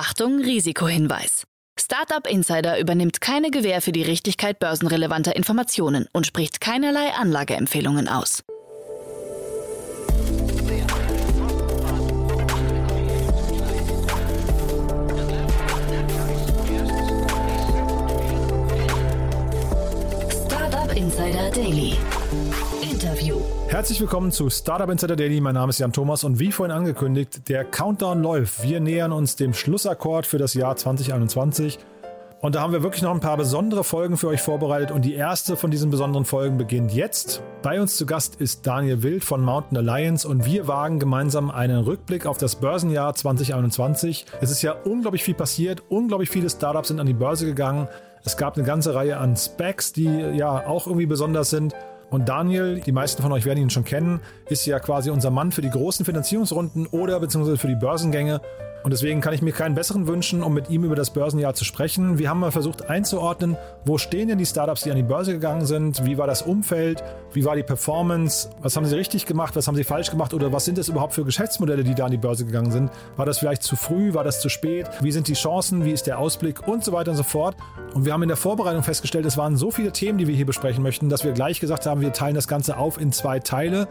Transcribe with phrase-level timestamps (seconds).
[0.00, 1.42] Achtung, Risikohinweis.
[1.76, 8.44] Startup Insider übernimmt keine Gewähr für die Richtigkeit börsenrelevanter Informationen und spricht keinerlei Anlageempfehlungen aus.
[20.46, 21.98] Startup Insider Daily.
[23.78, 25.40] Herzlich willkommen zu Startup Insider Daily.
[25.40, 28.64] Mein Name ist Jan Thomas und wie vorhin angekündigt, der Countdown läuft.
[28.64, 31.78] Wir nähern uns dem Schlussakkord für das Jahr 2021.
[32.40, 34.90] Und da haben wir wirklich noch ein paar besondere Folgen für euch vorbereitet.
[34.90, 37.40] Und die erste von diesen besonderen Folgen beginnt jetzt.
[37.62, 41.78] Bei uns zu Gast ist Daniel Wild von Mountain Alliance und wir wagen gemeinsam einen
[41.78, 44.26] Rückblick auf das Börsenjahr 2021.
[44.40, 45.84] Es ist ja unglaublich viel passiert.
[45.88, 47.86] Unglaublich viele Startups sind an die Börse gegangen.
[48.24, 51.76] Es gab eine ganze Reihe an Specs, die ja auch irgendwie besonders sind.
[52.10, 55.52] Und Daniel, die meisten von euch werden ihn schon kennen, ist ja quasi unser Mann
[55.52, 58.40] für die großen Finanzierungsrunden oder beziehungsweise für die Börsengänge.
[58.82, 61.64] Und deswegen kann ich mir keinen besseren wünschen, um mit ihm über das Börsenjahr zu
[61.64, 62.18] sprechen.
[62.18, 65.66] Wir haben mal versucht einzuordnen, wo stehen denn die Startups, die an die Börse gegangen
[65.66, 66.04] sind?
[66.04, 67.02] Wie war das Umfeld?
[67.32, 68.50] Wie war die Performance?
[68.62, 69.56] Was haben sie richtig gemacht?
[69.56, 70.32] Was haben sie falsch gemacht?
[70.32, 72.90] Oder was sind es überhaupt für Geschäftsmodelle, die da an die Börse gegangen sind?
[73.16, 74.14] War das vielleicht zu früh?
[74.14, 74.86] War das zu spät?
[75.00, 75.84] Wie sind die Chancen?
[75.84, 76.66] Wie ist der Ausblick?
[76.68, 77.56] Und so weiter und so fort.
[77.94, 80.46] Und wir haben in der Vorbereitung festgestellt, es waren so viele Themen, die wir hier
[80.46, 83.88] besprechen möchten, dass wir gleich gesagt haben, wir teilen das Ganze auf in zwei Teile.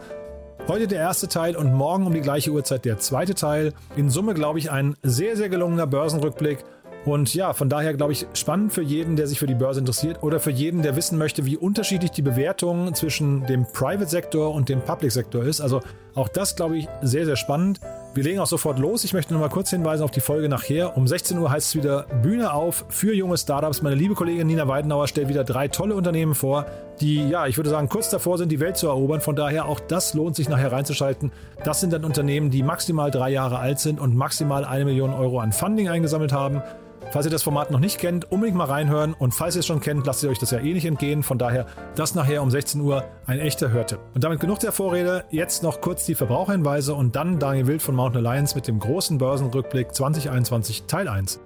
[0.68, 3.72] Heute der erste Teil und morgen um die gleiche Uhrzeit der zweite Teil.
[3.96, 6.58] In Summe, glaube ich, ein sehr, sehr gelungener Börsenrückblick.
[7.06, 10.22] Und ja, von daher glaube ich spannend für jeden, der sich für die Börse interessiert
[10.22, 14.82] oder für jeden, der wissen möchte, wie unterschiedlich die Bewertung zwischen dem Private-Sektor und dem
[14.82, 15.62] Public-Sektor ist.
[15.62, 15.80] Also
[16.18, 17.80] auch das glaube ich sehr, sehr spannend.
[18.14, 19.04] Wir legen auch sofort los.
[19.04, 20.96] Ich möchte noch mal kurz hinweisen auf die Folge nachher.
[20.96, 23.82] Um 16 Uhr heißt es wieder Bühne auf für junge Startups.
[23.82, 26.66] Meine liebe Kollegin Nina Weidenauer stellt wieder drei tolle Unternehmen vor,
[27.00, 29.20] die, ja, ich würde sagen, kurz davor sind, die Welt zu erobern.
[29.20, 31.30] Von daher auch das lohnt sich nachher reinzuschalten.
[31.62, 35.38] Das sind dann Unternehmen, die maximal drei Jahre alt sind und maximal eine Million Euro
[35.38, 36.62] an Funding eingesammelt haben.
[37.10, 39.14] Falls ihr das Format noch nicht kennt, unbedingt mal reinhören.
[39.14, 41.22] Und falls ihr es schon kennt, lasst ihr euch das ja eh nicht entgehen.
[41.22, 43.98] Von daher, das nachher um 16 Uhr ein echter Hörtipp.
[44.14, 45.24] Und damit genug der Vorrede.
[45.30, 49.16] Jetzt noch kurz die Verbraucherhinweise und dann Daniel Wild von Mountain Alliance mit dem großen
[49.16, 51.40] Börsenrückblick 2021 Teil 1.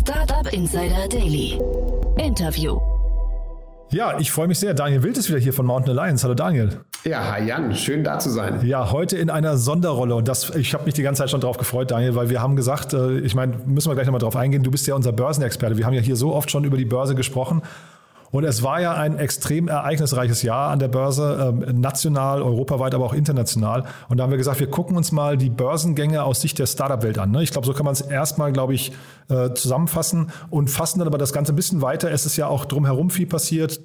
[0.00, 1.60] Startup Insider Daily.
[2.16, 2.80] Interview.
[3.90, 4.74] Ja, ich freue mich sehr.
[4.74, 6.24] Daniel Wild ist wieder hier von Mountain Alliance.
[6.24, 6.80] Hallo Daniel.
[7.04, 8.66] Ja, hi Jan, schön da zu sein.
[8.66, 11.56] Ja, heute in einer Sonderrolle und das, ich habe mich die ganze Zeit schon drauf
[11.56, 14.62] gefreut, Daniel, weil wir haben gesagt, äh, ich meine, müssen wir gleich nochmal drauf eingehen,
[14.62, 15.76] du bist ja unser Börsenexperte.
[15.76, 17.62] Wir haben ja hier so oft schon über die Börse gesprochen
[18.30, 23.06] und es war ja ein extrem ereignisreiches Jahr an der Börse, ähm, national, europaweit, aber
[23.06, 23.84] auch international.
[24.08, 27.18] Und da haben wir gesagt, wir gucken uns mal die Börsengänge aus Sicht der Startup-Welt
[27.18, 27.30] an.
[27.30, 27.42] Ne?
[27.42, 28.92] Ich glaube, so kann man es erstmal, glaube ich,
[29.28, 32.10] äh, zusammenfassen und fassen dann aber das Ganze ein bisschen weiter.
[32.10, 33.80] Es ist ja auch drumherum viel passiert.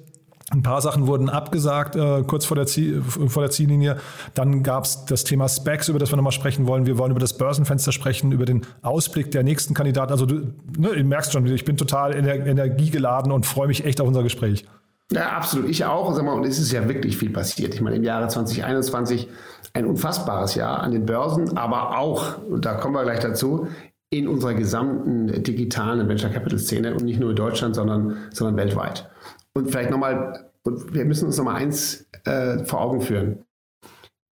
[0.50, 3.96] Ein paar Sachen wurden abgesagt, äh, kurz vor der, Ziel, vor der Ziellinie.
[4.34, 6.84] Dann gab es das Thema Specs, über das wir nochmal sprechen wollen.
[6.84, 10.12] Wir wollen über das Börsenfenster sprechen, über den Ausblick der nächsten Kandidaten.
[10.12, 14.02] Also du, ne, du merkst schon, ich bin total ener energiegeladen und freue mich echt
[14.02, 14.66] auf unser Gespräch.
[15.12, 15.70] Ja, absolut.
[15.70, 16.14] Ich auch.
[16.14, 17.74] Sag mal, und es ist ja wirklich viel passiert.
[17.74, 19.28] Ich meine, im Jahre 2021
[19.72, 23.68] ein unfassbares Jahr an den Börsen, aber auch, und da kommen wir gleich dazu,
[24.10, 29.10] in unserer gesamten digitalen Venture Capital Szene und nicht nur in Deutschland, sondern, sondern weltweit.
[29.54, 33.44] Und vielleicht nochmal, wir müssen uns nochmal eins äh, vor Augen führen.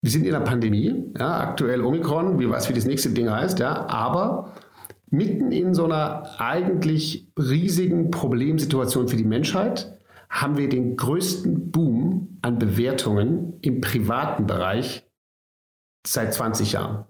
[0.02, 3.60] Wir sind in einer Pandemie, ja, aktuell Omikron, wie weiß, wie das nächste Ding heißt,
[3.60, 4.52] ja, aber
[5.10, 9.96] mitten in so einer eigentlich riesigen Problemsituation für die Menschheit
[10.28, 15.06] haben wir den größten Boom an Bewertungen im privaten Bereich
[16.04, 17.04] seit 20 Jahren.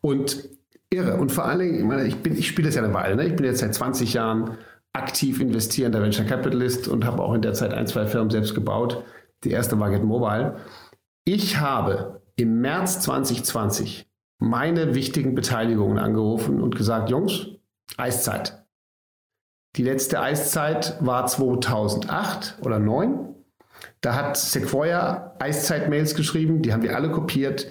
[0.00, 0.48] Und
[0.90, 1.16] irre.
[1.16, 3.26] Und vor allen Dingen, ich, meine, ich, ich spiele das ja eine Weile, ne?
[3.26, 4.56] ich bin jetzt seit 20 Jahren
[4.98, 9.04] aktiv investierender Venture Capitalist und habe auch in der Zeit ein, zwei Firmen selbst gebaut.
[9.44, 10.56] Die erste war Get Mobile.
[11.24, 14.06] Ich habe im März 2020
[14.38, 17.46] meine wichtigen Beteiligungen angerufen und gesagt, Jungs,
[17.96, 18.64] Eiszeit.
[19.76, 23.34] Die letzte Eiszeit war 2008 oder 2009.
[24.00, 27.68] Da hat Sequoia Eiszeit-Mails geschrieben, die haben wir alle kopiert.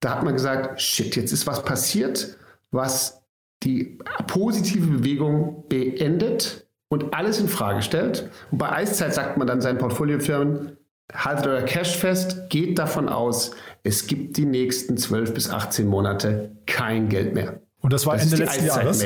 [0.00, 2.36] Da hat man gesagt, shit, jetzt ist was passiert,
[2.70, 3.22] was
[3.62, 8.30] die positive Bewegung beendet und alles in Frage stellt.
[8.50, 10.76] Und bei Eiszeit sagt man dann seinen Portfoliofirmen,
[11.12, 13.52] haltet euer Cash fest, geht davon aus,
[13.82, 17.60] es gibt die nächsten 12 bis 18 Monate kein Geld mehr.
[17.80, 19.04] Und das war das Ende letzten Jahres?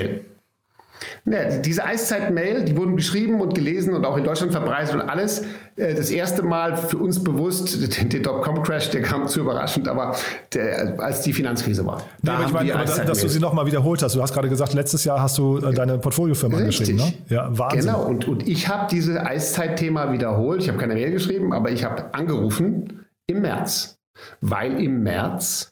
[1.24, 5.42] Ne, diese Eiszeit-Mail, die wurden geschrieben und gelesen und auch in Deutschland verbreitet und alles.
[5.76, 7.78] Äh, das erste Mal für uns bewusst,
[8.12, 10.14] der Dotcom-Crash, der kam zu überraschend, aber
[10.52, 12.02] der, als die Finanzkrise war.
[12.22, 14.14] Da nee, ich meine, aber dass du sie nochmal wiederholt hast.
[14.14, 16.96] Du hast gerade gesagt, letztes Jahr hast du äh, deine Portfoliofirma angeschrieben.
[16.96, 17.14] Ne?
[17.28, 17.80] Ja, Wahnsinn.
[17.80, 20.62] Genau, und, und ich habe dieses Eiszeit-Thema wiederholt.
[20.62, 23.98] Ich habe keine Mail geschrieben, aber ich habe angerufen im März,
[24.40, 25.69] weil im März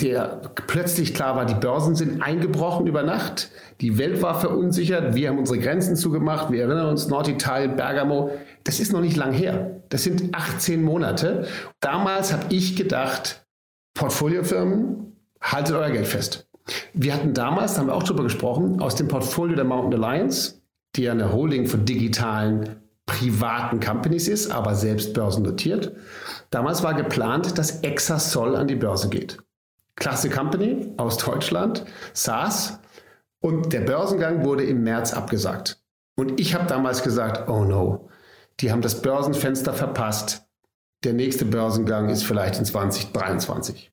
[0.00, 3.50] der plötzlich klar war, die Börsen sind eingebrochen über Nacht,
[3.80, 8.30] die Welt war verunsichert, wir haben unsere Grenzen zugemacht, wir erinnern uns Norditalien, Bergamo,
[8.64, 9.82] das ist noch nicht lang her.
[9.88, 11.46] Das sind 18 Monate.
[11.80, 13.44] Damals habe ich gedacht,
[13.94, 16.48] Portfoliofirmen, haltet euer Geld fest.
[16.94, 20.62] Wir hatten damals, da haben wir auch drüber gesprochen, aus dem Portfolio der Mountain Alliance,
[20.94, 22.76] die ja eine Holding von digitalen
[23.06, 25.92] privaten Companies ist, aber selbst börsennotiert.
[26.50, 29.38] Damals war geplant, dass Exasol an die Börse geht.
[29.96, 32.78] Klasse Company aus Deutschland, SaaS.
[33.40, 35.82] Und der Börsengang wurde im März abgesagt.
[36.16, 38.08] Und ich habe damals gesagt, oh no,
[38.60, 40.46] die haben das Börsenfenster verpasst.
[41.04, 43.92] Der nächste Börsengang ist vielleicht in 2023.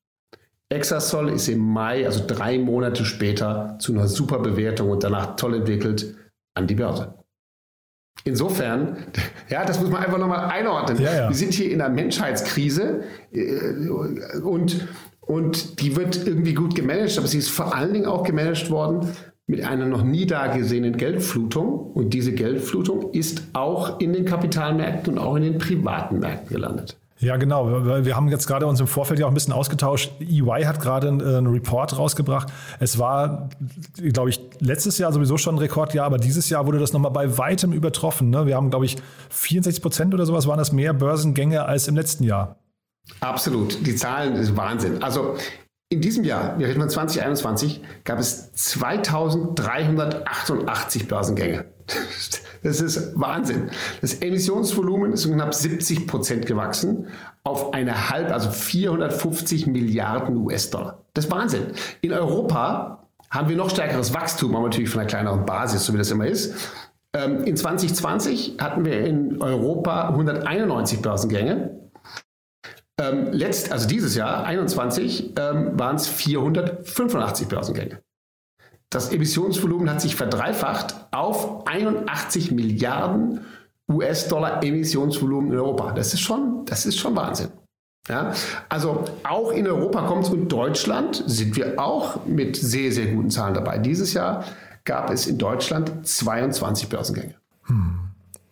[0.71, 5.55] Exasol ist im Mai, also drei Monate später, zu einer super Bewertung und danach toll
[5.55, 6.15] entwickelt
[6.53, 7.15] an die Börse.
[8.23, 8.97] Insofern,
[9.49, 11.01] ja, das muss man einfach nochmal einordnen.
[11.01, 11.29] Ja, ja.
[11.29, 13.89] Wir sind hier in einer Menschheitskrise äh,
[14.43, 14.87] und,
[15.29, 19.09] und die wird irgendwie gut gemanagt, aber sie ist vor allen Dingen auch gemanagt worden
[19.45, 21.91] mit einer noch nie dagesehenen Geldflutung.
[21.93, 26.97] Und diese Geldflutung ist auch in den Kapitalmärkten und auch in den privaten Märkten gelandet.
[27.19, 27.85] Ja, genau.
[28.03, 30.13] Wir haben jetzt gerade uns im Vorfeld ja auch ein bisschen ausgetauscht.
[30.19, 32.51] EY hat gerade einen Report rausgebracht.
[32.79, 33.49] Es war,
[34.01, 37.37] glaube ich, letztes Jahr sowieso schon ein Rekordjahr, aber dieses Jahr wurde das nochmal bei
[37.37, 38.31] weitem übertroffen.
[38.31, 38.47] Ne?
[38.47, 38.97] Wir haben, glaube ich,
[39.29, 42.55] 64 Prozent oder sowas waren das mehr Börsengänge als im letzten Jahr.
[43.19, 43.85] Absolut.
[43.85, 45.03] Die Zahlen ist Wahnsinn.
[45.03, 45.35] Also
[45.89, 51.65] in diesem Jahr, wir reden von 2021, gab es 2388 Börsengänge.
[52.61, 53.69] Das ist Wahnsinn.
[54.01, 57.07] Das Emissionsvolumen ist um knapp 70 Prozent gewachsen
[57.45, 61.05] auf eine halb, also 450 Milliarden US-Dollar.
[61.13, 61.67] Das ist Wahnsinn.
[62.01, 65.97] In Europa haben wir noch stärkeres Wachstum, aber natürlich von einer kleineren Basis, so wie
[65.97, 66.53] das immer ist.
[67.13, 71.78] Ähm, in 2020 hatten wir in Europa 191 Börsengänge.
[72.99, 78.01] Ähm, letzt, also dieses Jahr, 21, ähm, waren es 485 Börsengänge.
[78.89, 83.45] Das Emissionsvolumen hat sich verdreifacht auf 81 Milliarden
[83.89, 85.93] US-Dollar Emissionsvolumen in Europa.
[85.93, 87.49] Das ist schon, das ist schon Wahnsinn.
[88.07, 88.33] Ja,
[88.67, 93.29] also auch in Europa kommt es und Deutschland sind wir auch mit sehr, sehr guten
[93.29, 93.77] Zahlen dabei.
[93.77, 94.43] Dieses Jahr
[94.83, 97.35] gab es in Deutschland 22 Börsengänge.
[97.65, 98.08] Hm.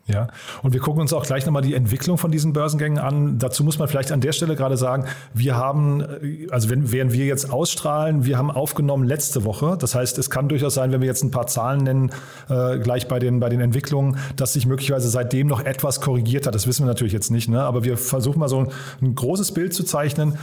[0.07, 0.27] Ja,
[0.63, 3.39] und wir gucken uns auch gleich nochmal die Entwicklung von diesen Börsengängen an.
[3.39, 7.11] Dazu muss man vielleicht an der Stelle gerade sagen, wir haben, äh, also wenn, während
[7.11, 9.77] wir jetzt ausstrahlen, wir haben aufgenommen letzte Woche.
[9.77, 12.11] Das heißt, es kann durchaus sein, wenn wir jetzt ein paar Zahlen nennen,
[12.49, 16.55] äh, gleich bei den, bei den Entwicklungen, dass sich möglicherweise seitdem noch etwas korrigiert hat.
[16.55, 17.61] Das wissen wir natürlich jetzt nicht, ne?
[17.63, 18.67] aber wir versuchen mal so ein,
[19.01, 20.37] ein großes Bild zu zeichnen.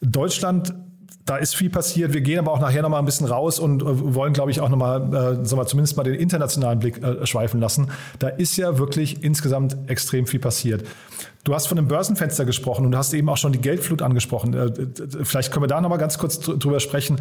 [0.00, 0.74] Deutschland
[1.24, 2.12] da ist viel passiert.
[2.12, 4.68] Wir gehen aber auch nachher nochmal ein bisschen raus und äh, wollen, glaube ich, auch
[4.68, 7.90] nochmal, äh, sagen wir, zumindest mal den internationalen Blick äh, schweifen lassen.
[8.18, 10.84] Da ist ja wirklich insgesamt extrem viel passiert.
[11.44, 14.54] Du hast von einem Börsenfenster gesprochen und du hast eben auch schon die Geldflut angesprochen.
[14.54, 17.20] Äh, vielleicht können wir da nochmal ganz kurz drüber sprechen.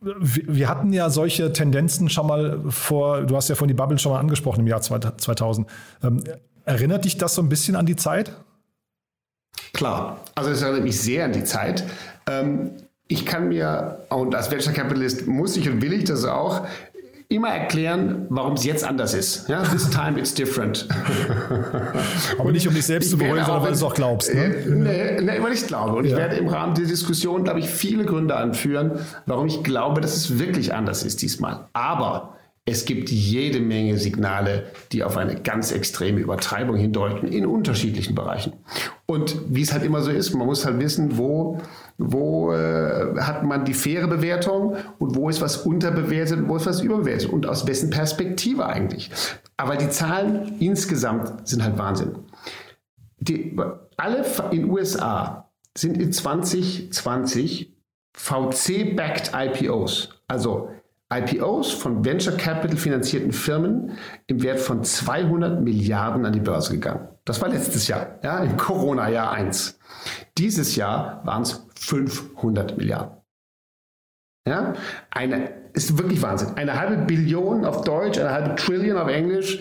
[0.00, 4.12] Wir hatten ja solche Tendenzen schon mal vor, du hast ja vorhin die Bubble schon
[4.12, 5.68] mal angesprochen im Jahr 2000.
[6.02, 6.24] Ähm,
[6.64, 8.32] erinnert dich das so ein bisschen an die Zeit?
[9.72, 11.84] Klar, also es erinnert mich sehr an die Zeit.
[12.26, 12.72] Ähm,
[13.10, 16.62] ich kann mir, und als Venture Capitalist muss ich und will ich das auch,
[17.28, 19.48] immer erklären, warum es jetzt anders ist.
[19.48, 20.88] Ja, this time it's different.
[22.38, 24.34] Aber nicht um dich selbst zu beruhigen, sondern weil du es auch glaubst.
[24.34, 24.44] Ne?
[24.44, 25.96] Äh, nee, nee, weil ich glaube.
[25.96, 26.10] Und ja.
[26.10, 28.92] ich werde im Rahmen der Diskussion, glaube ich, viele Gründe anführen,
[29.26, 31.68] warum ich glaube, dass es wirklich anders ist diesmal.
[31.72, 32.36] Aber
[32.70, 38.52] es gibt jede Menge Signale, die auf eine ganz extreme Übertreibung hindeuten in unterschiedlichen Bereichen.
[39.06, 41.60] Und wie es halt immer so ist, man muss halt wissen, wo,
[41.98, 46.66] wo äh, hat man die faire Bewertung und wo ist was unterbewertet und wo ist
[46.66, 49.10] was überbewertet und aus wessen Perspektive eigentlich.
[49.56, 52.20] Aber die Zahlen insgesamt sind halt Wahnsinn.
[53.18, 53.56] Die,
[53.96, 57.76] alle in USA sind in 2020
[58.12, 60.70] VC-backed IPOs, also
[61.12, 63.98] IPOs von Venture Capital finanzierten Firmen
[64.28, 67.08] im Wert von 200 Milliarden an die Börse gegangen.
[67.24, 69.78] Das war letztes Jahr, ja, im Corona-Jahr 1.
[70.38, 73.16] Dieses Jahr waren es 500 Milliarden.
[74.46, 74.74] Ja,
[75.10, 76.56] eine, ist wirklich Wahnsinn.
[76.56, 79.60] Eine halbe Billion auf Deutsch, eine halbe Trillion auf Englisch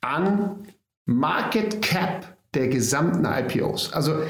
[0.00, 0.66] an
[1.06, 3.92] Market Cap der gesamten IPOs.
[3.92, 4.22] Also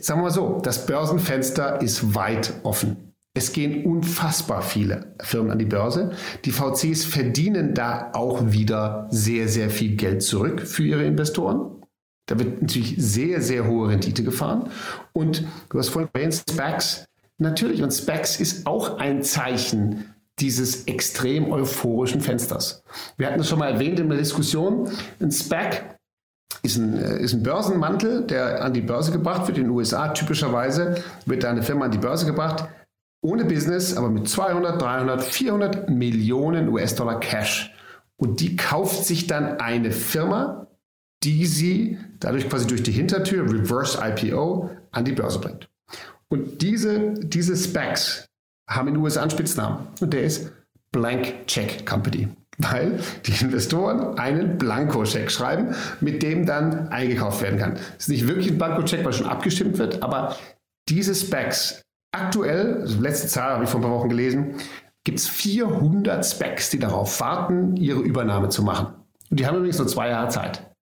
[0.00, 3.11] sagen wir mal so, das Börsenfenster ist weit offen.
[3.34, 6.10] Es gehen unfassbar viele Firmen an die Börse.
[6.44, 11.82] Die VCs verdienen da auch wieder sehr, sehr viel Geld zurück für ihre Investoren.
[12.26, 14.70] Da wird natürlich sehr, sehr hohe Rendite gefahren.
[15.14, 17.06] Und du hast vorhin erwähnt, Specs.
[17.38, 22.82] Natürlich, und Specs ist auch ein Zeichen dieses extrem euphorischen Fensters.
[23.16, 24.90] Wir hatten es schon mal erwähnt in der Diskussion.
[25.20, 25.96] Ein Spec
[26.62, 29.56] ist ein, äh, ist ein Börsenmantel, der an die Börse gebracht wird.
[29.56, 32.68] In den USA typischerweise wird da eine Firma an die Börse gebracht
[33.22, 37.72] ohne Business, aber mit 200, 300, 400 Millionen US-Dollar Cash.
[38.16, 40.66] Und die kauft sich dann eine Firma,
[41.22, 45.68] die sie dadurch quasi durch die Hintertür, Reverse IPO, an die Börse bringt.
[46.28, 48.26] Und diese, diese Specs
[48.68, 49.88] haben in den USA einen Spitznamen.
[50.00, 50.52] Und der ist
[50.90, 52.28] Blank Check Company.
[52.58, 57.72] Weil die Investoren einen Blankoscheck schreiben, mit dem dann eingekauft werden kann.
[57.98, 60.36] Es ist nicht wirklich ein Blankoscheck, weil schon abgestimmt wird, aber
[60.88, 64.54] diese Specs aktuell, also letzte Zahl habe ich vor ein paar Wochen gelesen,
[65.04, 68.94] gibt es 400 Specs, die darauf warten, ihre Übernahme zu machen.
[69.30, 70.72] Und die haben übrigens nur zwei Jahre Zeit.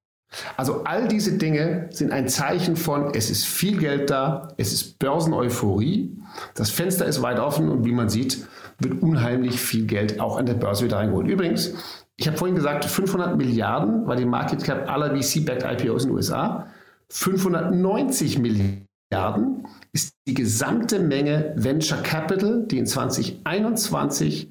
[0.57, 4.99] Also all diese Dinge sind ein Zeichen von, es ist viel Geld da, es ist
[4.99, 6.17] Börseneuphorie,
[6.55, 8.47] das Fenster ist weit offen und wie man sieht,
[8.79, 11.27] wird unheimlich viel Geld auch an der Börse wieder reingeholt.
[11.27, 11.75] Übrigens,
[12.17, 16.17] ich habe vorhin gesagt, 500 Milliarden war die Market Cap aller VC-backed IPOs in den
[16.17, 16.67] USA.
[17.09, 24.49] 590 Milliarden ist die gesamte Menge Venture Capital, die in 2021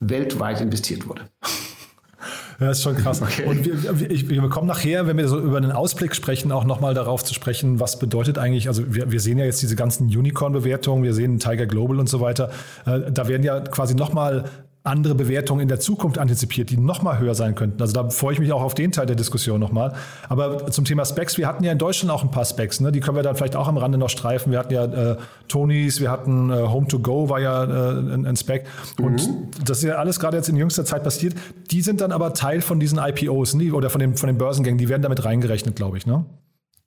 [0.00, 1.22] weltweit investiert wurde.
[2.58, 3.20] Ja, ist schon krass.
[3.20, 3.44] Okay.
[3.44, 6.94] Und wir, ich, wir kommen nachher, wenn wir so über einen Ausblick sprechen, auch nochmal
[6.94, 11.04] darauf zu sprechen, was bedeutet eigentlich, also wir, wir sehen ja jetzt diese ganzen Unicorn-Bewertungen,
[11.04, 12.50] wir sehen Tiger Global und so weiter.
[12.86, 14.46] Äh, da werden ja quasi nochmal
[14.88, 17.80] andere Bewertungen in der Zukunft antizipiert, die noch mal höher sein könnten.
[17.80, 19.94] Also da freue ich mich auch auf den Teil der Diskussion nochmal.
[20.28, 22.90] Aber zum Thema Specs, wir hatten ja in Deutschland auch ein paar Specs, ne?
[22.90, 24.50] die können wir dann vielleicht auch am Rande noch streifen.
[24.50, 25.16] Wir hatten ja äh,
[25.48, 28.66] Tonys, wir hatten äh, Home to Go war ja äh, ein, ein, Spec.
[29.00, 29.48] Und mhm.
[29.64, 31.34] das ist ja alles gerade jetzt in jüngster Zeit passiert.
[31.70, 33.72] Die sind dann aber Teil von diesen IPOs ne?
[33.72, 36.06] oder von, dem, von den Börsengängen, die werden damit reingerechnet, glaube ich.
[36.06, 36.24] Ne?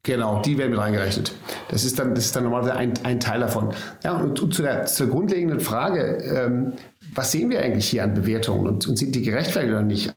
[0.04, 1.36] Genau, die werden mit reingerechnet.
[1.70, 3.72] Das ist dann, das ist dann normalerweise ein, ein Teil davon.
[4.04, 6.74] Ja, und, und zu der, zur grundlegenden Frage, ähm,
[7.14, 10.14] was sehen wir eigentlich hier an Bewertungen und, und sind die gerechtfertigt oder nicht?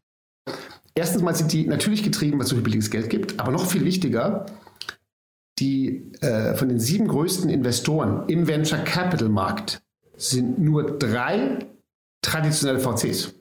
[0.94, 3.84] Erstens mal sind die natürlich getrieben, weil es so billiges Geld gibt, aber noch viel
[3.84, 4.46] wichtiger,
[5.58, 9.82] die äh, von den sieben größten Investoren im Venture Capital Markt
[10.16, 11.58] sind nur drei
[12.22, 13.34] traditionelle VCs.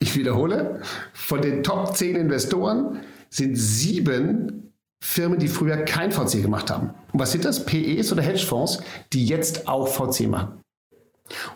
[0.00, 0.80] Ich wiederhole,
[1.12, 3.00] von den Top 10 Investoren
[3.30, 6.90] sind sieben Firmen, die früher kein VC gemacht haben.
[7.12, 7.64] Und was sind das?
[7.64, 10.60] PEs oder Hedgefonds, die jetzt auch VC machen.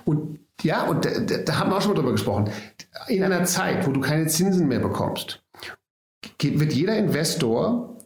[0.05, 2.51] Und ja, und da, da haben wir auch schon mal drüber gesprochen.
[3.09, 5.43] In einer Zeit, wo du keine Zinsen mehr bekommst,
[6.41, 7.97] wird jeder Investor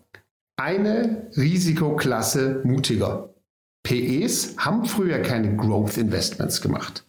[0.56, 3.30] eine Risikoklasse mutiger.
[3.84, 7.04] PEs haben früher keine Growth Investments gemacht,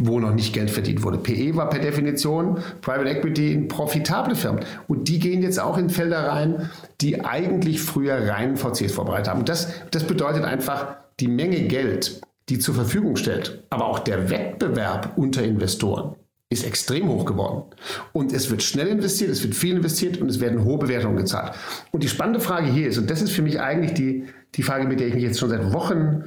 [0.00, 1.18] wo noch nicht Geld verdient wurde.
[1.18, 4.64] PE war per Definition Private Equity in profitable Firmen.
[4.88, 9.40] Und die gehen jetzt auch in Felder rein, die eigentlich früher rein VCs vorbereitet haben.
[9.40, 14.30] Und das, das bedeutet einfach, die Menge Geld, die zur Verfügung stellt, aber auch der
[14.30, 16.16] Wettbewerb unter Investoren
[16.48, 17.64] ist extrem hoch geworden.
[18.12, 21.54] Und es wird schnell investiert, es wird viel investiert und es werden hohe Bewertungen gezahlt.
[21.90, 24.86] Und die spannende Frage hier ist, und das ist für mich eigentlich die, die Frage,
[24.86, 26.24] mit der ich mich jetzt schon seit Wochen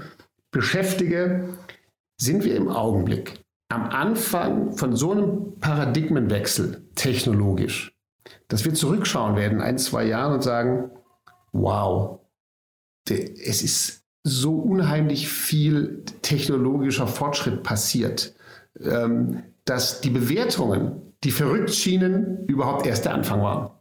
[0.52, 1.50] beschäftige,
[2.20, 7.94] sind wir im Augenblick am Anfang von so einem Paradigmenwechsel technologisch,
[8.48, 10.92] dass wir zurückschauen werden, ein, zwei Jahren und sagen,
[11.54, 12.20] wow,
[13.08, 18.34] es ist so unheimlich viel technologischer Fortschritt passiert,
[18.80, 23.72] ähm, dass die Bewertungen, die verrückt schienen, überhaupt erst der Anfang waren.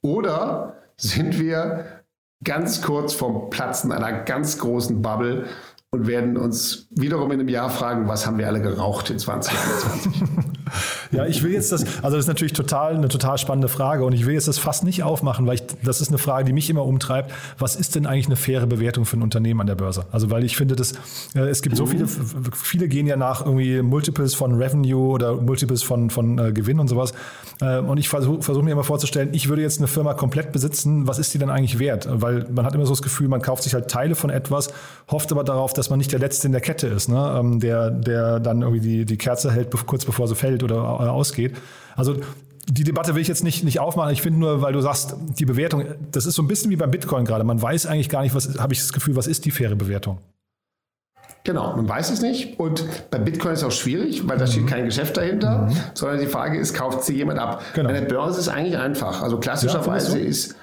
[0.00, 2.02] Oder sind wir
[2.44, 5.46] ganz kurz vom Platzen einer ganz großen Bubble
[5.94, 10.22] und werden uns wiederum in einem Jahr fragen, was haben wir alle geraucht in 2021?
[11.10, 14.14] ja, ich will jetzt das, also das ist natürlich total eine total spannende Frage und
[14.14, 16.70] ich will jetzt das fast nicht aufmachen, weil ich, das ist eine Frage, die mich
[16.70, 17.30] immer umtreibt.
[17.58, 20.06] Was ist denn eigentlich eine faire Bewertung für ein Unternehmen an der Börse?
[20.12, 20.92] Also weil ich finde, dass
[21.34, 22.06] äh, es gibt so viele,
[22.54, 26.88] viele gehen ja nach irgendwie Multiples von Revenue oder Multiples von, von äh, Gewinn und
[26.88, 27.12] sowas.
[27.60, 31.06] Äh, und ich versuche versuch mir immer vorzustellen, ich würde jetzt eine Firma komplett besitzen,
[31.06, 32.08] was ist die denn eigentlich wert?
[32.10, 34.72] Weil man hat immer so das Gefühl, man kauft sich halt Teile von etwas,
[35.10, 37.36] hofft aber darauf, dass dass man nicht der Letzte in der Kette ist, ne?
[37.40, 41.08] Ähm, der, der dann irgendwie die, die Kerze hält, kurz bevor sie fällt oder äh,
[41.08, 41.56] ausgeht.
[41.96, 42.18] Also
[42.68, 44.12] die Debatte will ich jetzt nicht, nicht aufmachen.
[44.12, 46.92] Ich finde nur, weil du sagst, die Bewertung, das ist so ein bisschen wie beim
[46.92, 47.42] Bitcoin gerade.
[47.42, 50.18] Man weiß eigentlich gar nicht, was, habe ich das Gefühl, was ist die faire Bewertung?
[51.42, 52.60] Genau, man weiß es nicht.
[52.60, 54.50] Und bei Bitcoin ist es auch schwierig, weil da mhm.
[54.50, 55.76] steht kein Geschäft dahinter, mhm.
[55.94, 57.60] sondern die Frage ist, kauft sie jemand ab?
[57.74, 57.88] Genau.
[57.88, 59.20] Bei der Börse ist es eigentlich einfach.
[59.20, 60.54] Also klassischerweise ja, ist,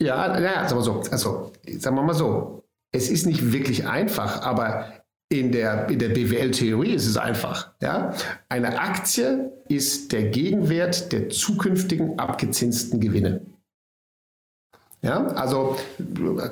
[0.00, 2.62] ja, naja, sagen wir so, also sagen wir mal so,
[2.96, 4.86] es ist nicht wirklich einfach, aber
[5.28, 7.72] in der, in der BWL-Theorie ist es einfach.
[7.82, 8.14] Ja?
[8.48, 13.42] Eine Aktie ist der Gegenwert der zukünftigen abgezinsten Gewinne.
[15.02, 15.76] Ja, also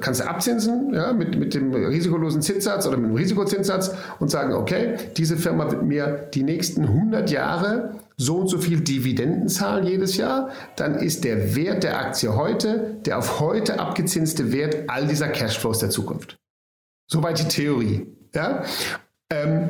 [0.01, 4.53] kannst du abzinsen ja, mit, mit dem risikolosen Zinssatz oder mit dem Risikozinssatz und sagen,
[4.53, 9.87] okay, diese Firma wird mir die nächsten 100 Jahre so und so viel Dividenden zahlen
[9.87, 15.07] jedes Jahr, dann ist der Wert der Aktie heute der auf heute abgezinste Wert all
[15.07, 16.39] dieser Cashflows der Zukunft.
[17.07, 18.07] Soweit die Theorie.
[18.35, 18.65] Ja?
[19.31, 19.69] Ähm,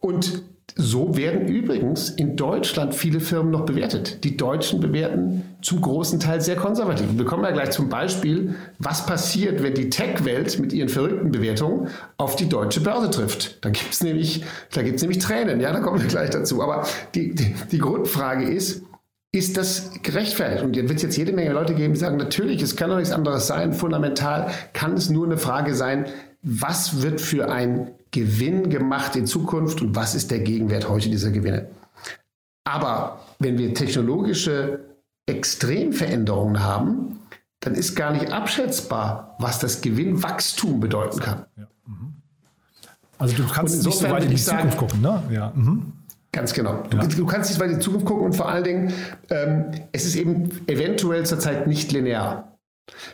[0.00, 0.42] Und
[0.76, 4.24] so werden übrigens in Deutschland viele Firmen noch bewertet.
[4.24, 7.06] Die Deutschen bewerten zum großen Teil sehr konservativ.
[7.12, 11.88] Wir kommen ja gleich zum Beispiel, was passiert, wenn die Tech-Welt mit ihren verrückten Bewertungen
[12.16, 13.64] auf die deutsche Börse trifft.
[13.64, 16.62] Da gibt es nämlich, nämlich Tränen, ja, da kommen wir gleich dazu.
[16.62, 18.82] Aber die, die, die Grundfrage ist,
[19.32, 20.64] ist das gerechtfertigt?
[20.64, 22.96] Und jetzt wird es jetzt jede Menge Leute geben, die sagen, natürlich, es kann doch
[22.96, 23.72] nichts anderes sein.
[23.72, 26.06] Fundamental kann es nur eine Frage sein,
[26.42, 31.30] was wird für ein Gewinn gemacht in Zukunft und was ist der Gegenwert heute dieser
[31.30, 31.68] Gewinne.
[32.64, 34.80] Aber wenn wir technologische
[35.26, 37.20] Extremveränderungen haben,
[37.60, 41.44] dann ist gar nicht abschätzbar, was das Gewinnwachstum bedeuten kann.
[41.56, 41.68] Ja.
[41.86, 42.14] Mhm.
[43.18, 45.22] Also du kannst nicht so weit in die Zukunft gucken, ne?
[45.30, 45.52] Ja.
[45.54, 45.92] Mhm.
[46.32, 46.84] Ganz genau.
[46.88, 47.06] Du, ja.
[47.06, 48.92] du, kannst nicht weit in die Zukunft gucken und vor allen Dingen,
[49.30, 52.49] ähm, es ist eben eventuell zurzeit nicht linear.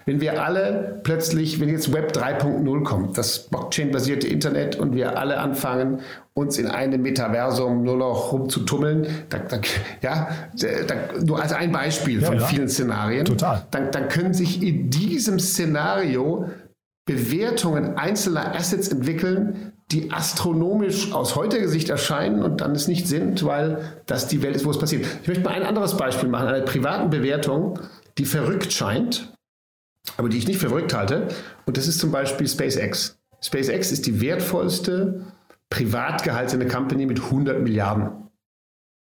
[0.05, 5.39] Wenn wir alle plötzlich, wenn jetzt Web 3.0 kommt, das Blockchain-basierte Internet und wir alle
[5.39, 6.01] anfangen,
[6.35, 9.59] uns in einem Metaversum nur noch rumzutummeln, da, da,
[10.03, 10.29] ja,
[10.87, 12.47] da, nur als ein Beispiel ja, von ja.
[12.47, 13.67] vielen Szenarien, Total.
[13.71, 16.51] Dann, dann können sich in diesem Szenario
[17.07, 23.45] Bewertungen einzelner Assets entwickeln, die astronomisch aus heutiger Sicht erscheinen und dann es nicht sind,
[23.45, 25.07] weil das die Welt ist, wo es passiert.
[25.23, 27.79] Ich möchte mal ein anderes Beispiel machen, eine privaten Bewertung,
[28.19, 29.33] die verrückt scheint
[30.17, 31.29] aber die ich nicht für verrückt halte.
[31.65, 33.19] Und das ist zum Beispiel SpaceX.
[33.41, 35.25] SpaceX ist die wertvollste
[35.71, 38.29] privat gehaltene Company mit 100 Milliarden.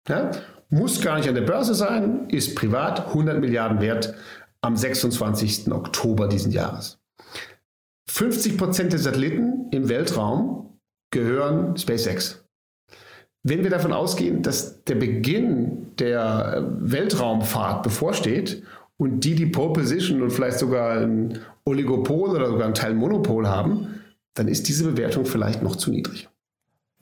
[0.09, 0.31] Ja?
[0.69, 4.15] Muss gar nicht an der Börse sein, ist privat 100 Milliarden wert
[4.61, 5.71] am 26.
[5.73, 6.99] Oktober diesen Jahres.
[8.09, 10.79] 50 Prozent der Satelliten im Weltraum
[11.13, 12.45] gehören SpaceX.
[13.43, 18.65] Wenn wir davon ausgehen, dass der Beginn der Weltraumfahrt bevorsteht
[18.99, 23.47] und die, die Pole Position und vielleicht sogar ein Oligopol oder sogar ein Teil Monopol
[23.47, 24.01] haben,
[24.35, 26.29] dann ist diese Bewertung vielleicht noch zu niedrig.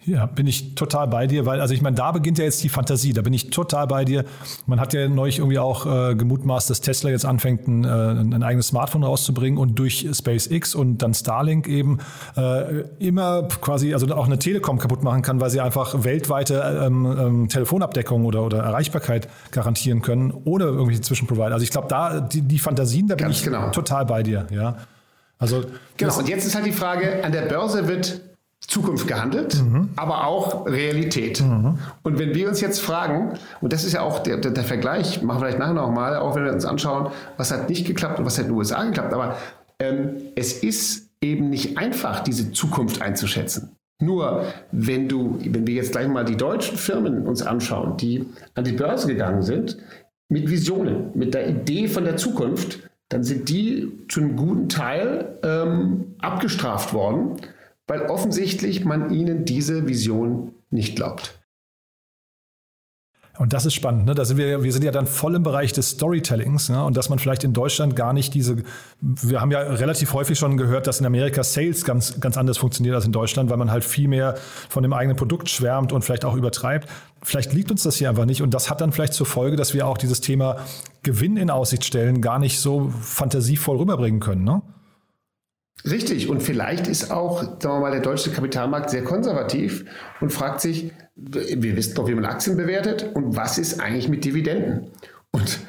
[0.06, 2.68] Ja, bin ich total bei dir, weil, also ich meine, da beginnt ja jetzt die
[2.68, 4.26] Fantasie, da bin ich total bei dir.
[4.66, 8.42] Man hat ja neulich irgendwie auch äh, gemutmaßt, dass Tesla jetzt anfängt, ein, äh, ein
[8.42, 12.00] eigenes Smartphone rauszubringen und durch SpaceX und dann Starlink eben
[12.36, 17.06] äh, immer quasi, also auch eine Telekom kaputt machen kann, weil sie einfach weltweite ähm,
[17.06, 21.54] ähm, Telefonabdeckung oder, oder Erreichbarkeit garantieren können, ohne irgendwelche Zwischenprovider.
[21.54, 23.70] Also ich glaube, da die, die Fantasien, da bin Ganz ich genau.
[23.70, 24.76] total bei dir, ja.
[25.38, 25.64] Also,
[25.96, 28.20] genau, und jetzt ist halt die Frage, an der Börse wird
[28.66, 29.90] Zukunft gehandelt, mhm.
[29.96, 31.42] aber auch Realität.
[31.42, 31.78] Mhm.
[32.02, 35.22] Und wenn wir uns jetzt fragen, und das ist ja auch der, der, der Vergleich,
[35.22, 38.24] machen wir vielleicht nachher nochmal, auch wenn wir uns anschauen, was hat nicht geklappt und
[38.24, 39.36] was hat in den USA geklappt, aber
[39.78, 43.76] ähm, es ist eben nicht einfach, diese Zukunft einzuschätzen.
[44.00, 48.64] Nur wenn du, wenn wir jetzt gleich mal die deutschen Firmen uns anschauen, die an
[48.64, 49.78] die Börse gegangen sind,
[50.28, 55.38] mit Visionen, mit der Idee von der Zukunft, dann sind die zu einem guten Teil
[55.42, 57.36] ähm, abgestraft worden
[57.86, 61.44] weil offensichtlich man ihnen diese Vision nicht glaubt.
[63.36, 64.06] Und das ist spannend.
[64.06, 64.14] Ne?
[64.14, 66.84] Da sind wir, wir sind ja dann voll im Bereich des Storytellings ne?
[66.84, 68.62] und dass man vielleicht in Deutschland gar nicht diese,
[69.00, 72.94] wir haben ja relativ häufig schon gehört, dass in Amerika Sales ganz, ganz anders funktioniert
[72.94, 74.36] als in Deutschland, weil man halt viel mehr
[74.68, 76.88] von dem eigenen Produkt schwärmt und vielleicht auch übertreibt.
[77.22, 79.74] Vielleicht liegt uns das hier einfach nicht und das hat dann vielleicht zur Folge, dass
[79.74, 80.58] wir auch dieses Thema
[81.02, 84.44] Gewinn in Aussicht stellen gar nicht so fantasievoll rüberbringen können.
[84.44, 84.62] Ne?
[85.88, 86.28] Richtig.
[86.30, 89.84] Und vielleicht ist auch, sagen wir mal, der deutsche Kapitalmarkt sehr konservativ
[90.20, 94.24] und fragt sich, wir wissen doch, wie man Aktien bewertet und was ist eigentlich mit
[94.24, 94.90] Dividenden?
[95.30, 95.60] Und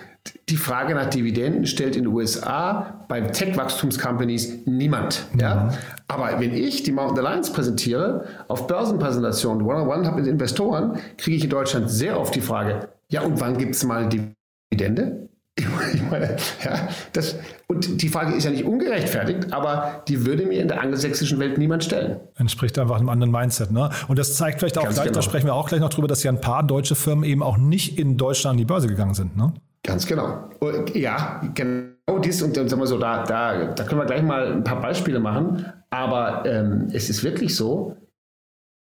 [0.49, 5.25] die Frage nach Dividenden stellt in den USA bei Tech-Wachstums-Companies niemand.
[5.33, 5.39] Mhm.
[5.39, 5.73] Ja?
[6.07, 11.43] Aber wenn ich die Mountain Alliance präsentiere, auf Börsenpräsentationen, One-on-One habe mit Investoren, kriege ich
[11.43, 15.29] in Deutschland sehr oft die Frage, ja und wann gibt es mal Dividende?
[15.57, 17.37] Ich meine, ja, das,
[17.67, 21.57] und die Frage ist ja nicht ungerechtfertigt, aber die würde mir in der angelsächsischen Welt
[21.57, 22.19] niemand stellen.
[22.35, 23.71] Entspricht einfach einem anderen Mindset.
[23.71, 23.89] Ne?
[24.09, 25.15] Und das zeigt vielleicht auch Ganz gleich, genau.
[25.15, 27.57] da sprechen wir auch gleich noch drüber, dass ja ein paar deutsche Firmen eben auch
[27.57, 29.37] nicht in Deutschland an die Börse gegangen sind.
[29.37, 29.53] Ne?
[29.83, 30.49] Ganz genau.
[30.93, 34.51] Ja, genau dies und dann sagen wir so, da, da, da können wir gleich mal
[34.51, 35.65] ein paar Beispiele machen.
[35.89, 37.95] Aber ähm, es ist wirklich so,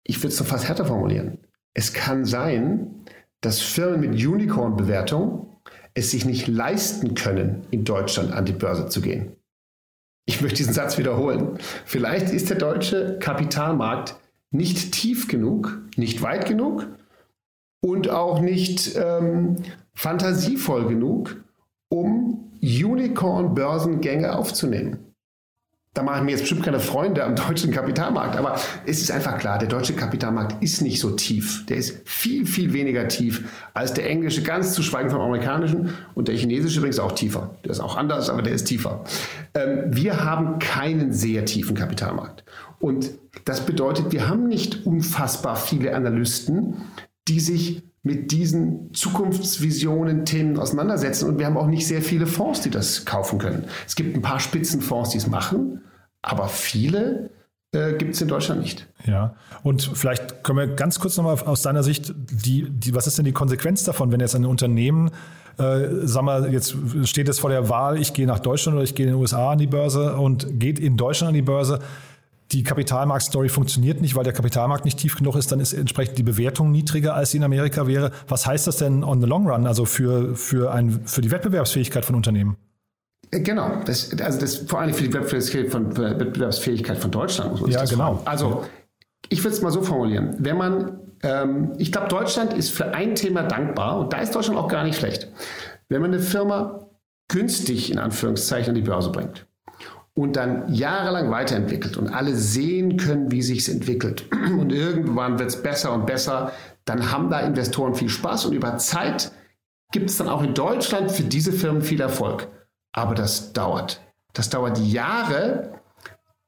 [0.05, 1.39] ich würde es noch fast härter formulieren.
[1.75, 3.05] Es kann sein,
[3.43, 5.56] dass Firmen mit Unicorn-Bewertung
[5.97, 9.33] es sich nicht leisten können, in Deutschland an die Börse zu gehen.
[10.27, 11.59] Ich möchte diesen Satz wiederholen.
[11.87, 14.17] Vielleicht ist der deutsche Kapitalmarkt
[14.51, 16.87] nicht tief genug, nicht weit genug
[17.83, 19.57] und auch nicht ähm,
[19.95, 21.43] fantasievoll genug,
[21.89, 25.06] um Unicorn-Börsengänge aufzunehmen.
[25.97, 28.37] Da mache ich mir jetzt bestimmt keine Freunde am deutschen Kapitalmarkt.
[28.37, 31.65] Aber es ist einfach klar, der deutsche Kapitalmarkt ist nicht so tief.
[31.67, 35.95] Der ist viel, viel weniger tief als der englische, ganz zu schweigen vom amerikanischen.
[36.15, 37.57] Und der chinesische übrigens auch tiefer.
[37.65, 39.05] Der ist auch anders, aber der ist tiefer.
[39.55, 42.45] Ähm, wir haben keinen sehr tiefen Kapitalmarkt.
[42.79, 43.13] Und
[43.47, 46.75] das bedeutet, wir haben nicht unfassbar viele Analysten,
[47.27, 51.29] die sich mit diesen Zukunftsvisionen, Themen auseinandersetzen.
[51.29, 53.65] Und wir haben auch nicht sehr viele Fonds, die das kaufen können.
[53.85, 55.83] Es gibt ein paar Spitzenfonds, die es machen,
[56.23, 57.31] aber viele
[57.73, 58.87] äh, gibt es in Deutschland nicht.
[59.07, 63.19] Ja, und vielleicht können wir ganz kurz nochmal aus deiner Sicht, die, die, was ist
[63.19, 65.11] denn die Konsequenz davon, wenn jetzt ein Unternehmen,
[65.59, 68.95] äh, sag mal, jetzt steht es vor der Wahl, ich gehe nach Deutschland oder ich
[68.95, 71.81] gehe in den USA an die Börse und geht in Deutschland an die Börse
[72.53, 76.23] die Kapitalmarktstory funktioniert nicht, weil der Kapitalmarkt nicht tief genug ist, dann ist entsprechend die
[76.23, 78.13] Bewertung niedriger, als sie in Amerika wäre.
[78.29, 82.05] Was heißt das denn on the long run, also für, für, ein, für die Wettbewerbsfähigkeit
[82.05, 82.57] von Unternehmen?
[83.33, 87.63] Äh, genau, das, also das vor allem für die Wettbewerbsfähigkeit von, Wettbewerbsfähigkeit von Deutschland muss
[87.63, 88.15] man ja, genau.
[88.17, 88.27] Fragen.
[88.27, 88.65] Also
[89.29, 93.17] ich würde es mal so formulieren, wenn man, ähm, ich glaube, Deutschland ist für ein
[93.17, 95.29] Thema dankbar und da ist Deutschland auch gar nicht schlecht.
[95.89, 96.89] Wenn man eine Firma
[97.29, 99.47] günstig in Anführungszeichen an die Börse bringt
[100.17, 105.51] und dann jahrelang weiterentwickelt und alle sehen können, wie sich es entwickelt und irgendwann wird
[105.51, 106.53] es besser und besser,
[106.87, 109.31] dann haben da Investoren viel Spaß und über Zeit
[109.93, 112.49] gibt es dann auch in Deutschland für diese Firmen viel Erfolg.
[112.93, 114.01] Aber das dauert.
[114.33, 115.81] Das dauert Jahre,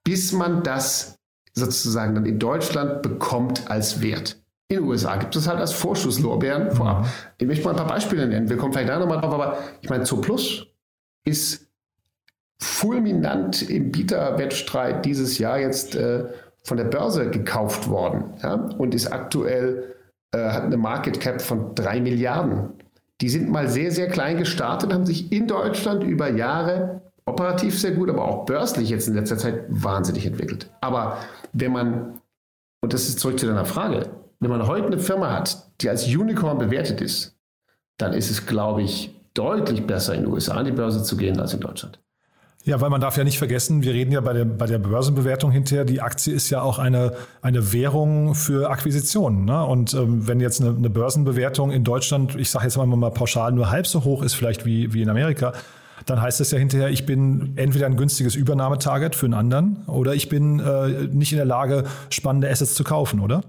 [0.02, 1.18] bis man das
[1.52, 4.40] sozusagen dann in Deutschland bekommt als Wert.
[4.68, 7.02] In den USA gibt es halt als Vorschusslorbeeren vorab.
[7.02, 7.08] Mhm.
[7.36, 8.48] Ich möchte mal ein paar Beispiele nennen.
[8.48, 10.66] Wir kommen vielleicht da nochmal drauf, aber ich meine, Zooplus
[11.24, 11.67] ist
[12.60, 16.24] fulminant im Bieterwettstreit dieses Jahr jetzt äh,
[16.64, 19.94] von der Börse gekauft worden ja, und ist aktuell,
[20.32, 22.70] äh, hat eine Market Cap von drei Milliarden.
[23.20, 27.92] Die sind mal sehr, sehr klein gestartet, haben sich in Deutschland über Jahre operativ sehr
[27.92, 30.70] gut, aber auch börslich jetzt in letzter Zeit wahnsinnig entwickelt.
[30.80, 31.18] Aber
[31.52, 32.20] wenn man,
[32.80, 34.08] und das ist zurück zu deiner Frage,
[34.40, 37.36] wenn man heute eine Firma hat, die als Unicorn bewertet ist,
[37.98, 41.38] dann ist es, glaube ich, deutlich besser in den USA an die Börse zu gehen
[41.38, 42.00] als in Deutschland.
[42.64, 45.50] Ja, weil man darf ja nicht vergessen, wir reden ja bei der, bei der Börsenbewertung
[45.50, 49.44] hinterher, die Aktie ist ja auch eine, eine Währung für Akquisitionen.
[49.44, 49.64] Ne?
[49.64, 53.52] Und ähm, wenn jetzt eine, eine Börsenbewertung in Deutschland, ich sage jetzt mal, mal pauschal,
[53.52, 55.52] nur halb so hoch ist vielleicht wie, wie in Amerika,
[56.04, 60.14] dann heißt das ja hinterher, ich bin entweder ein günstiges Übernahmetarget für einen anderen oder
[60.14, 63.42] ich bin äh, nicht in der Lage, spannende Assets zu kaufen, oder?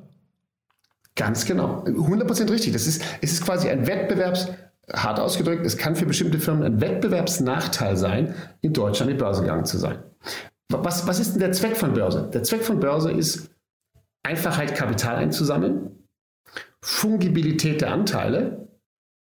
[1.15, 1.84] Ganz genau.
[1.86, 2.74] 100% richtig.
[2.74, 4.48] Das ist, es ist quasi ein Wettbewerbs-
[4.93, 9.41] hart ausgedrückt, es kann für bestimmte Firmen ein Wettbewerbsnachteil sein, in Deutschland in die Börse
[9.41, 10.04] gegangen zu sein.
[10.71, 12.30] Was, was ist denn der Zweck von Börse?
[12.34, 13.49] Der Zweck von Börse ist
[14.23, 16.06] Einfachheit, Kapital einzusammeln,
[16.84, 18.67] Fungibilität der Anteile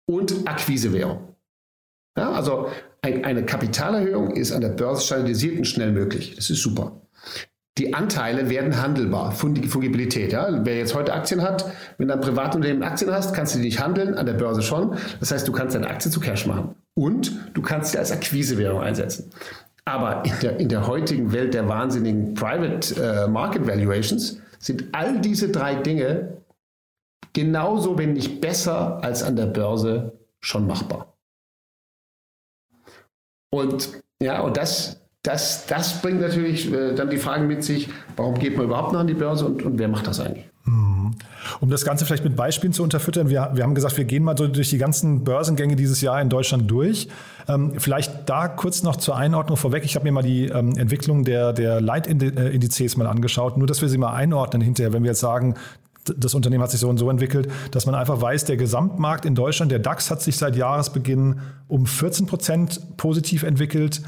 [0.06, 1.34] und Akquisewährung.
[2.16, 2.70] Ja, also
[3.02, 6.34] ein, eine Kapitalerhöhung ist an der Börse standardisiert und schnell möglich.
[6.36, 7.00] Das ist super
[7.78, 9.32] die Anteile werden handelbar.
[9.32, 10.32] Fungibilität.
[10.32, 10.48] Ja?
[10.64, 11.64] Wer jetzt heute Aktien hat,
[11.96, 14.96] wenn du ein Privatunternehmen Aktien hast, kannst du die nicht handeln, an der Börse schon.
[15.20, 16.74] Das heißt, du kannst deine Aktie zu Cash machen.
[16.94, 19.30] Und du kannst sie als Akquisewährung einsetzen.
[19.84, 25.20] Aber in der, in der heutigen Welt der wahnsinnigen Private äh, Market Valuations sind all
[25.20, 26.42] diese drei Dinge
[27.32, 31.16] genauso, wenn nicht besser als an der Börse schon machbar.
[33.50, 38.34] Und ja, und das, das, das bringt natürlich äh, dann die Frage mit sich, warum
[38.38, 40.44] geht man überhaupt noch an die Börse und, und wer macht das eigentlich?
[40.64, 41.14] Mhm.
[41.60, 44.36] Um das Ganze vielleicht mit Beispielen zu unterfüttern, wir, wir haben gesagt, wir gehen mal
[44.36, 47.08] so durch die ganzen Börsengänge dieses Jahr in Deutschland durch.
[47.48, 49.84] Ähm, vielleicht da kurz noch zur Einordnung vorweg.
[49.84, 53.88] Ich habe mir mal die ähm, Entwicklung der, der Leitindizes mal angeschaut, nur dass wir
[53.88, 55.54] sie mal einordnen hinterher, wenn wir jetzt sagen,
[56.16, 59.34] das Unternehmen hat sich so und so entwickelt, dass man einfach weiß, der Gesamtmarkt in
[59.34, 64.00] Deutschland, der DAX hat sich seit Jahresbeginn um 14 Prozent positiv entwickelt.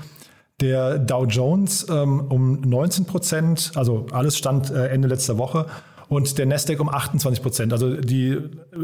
[0.61, 5.67] Der Dow Jones ähm, um 19 Prozent, also alles stand äh, Ende letzter Woche.
[6.09, 7.73] Und der Nasdaq um 28 Prozent.
[7.73, 8.37] Also die